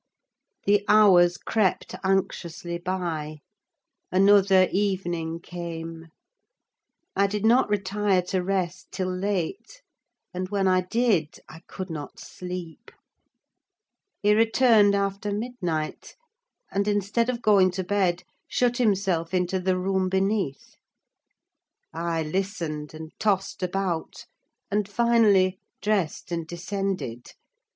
[0.65, 3.41] The hours crept anxiously by:
[4.11, 6.07] another evening came.
[7.15, 9.83] I did not retire to rest till late,
[10.33, 12.89] and when I did, I could not sleep.
[14.23, 16.15] He returned after midnight,
[16.71, 20.77] and, instead of going to bed, shut himself into the room beneath.
[21.93, 24.25] I listened, and tossed about,
[24.71, 27.33] and, finally, dressed and descended.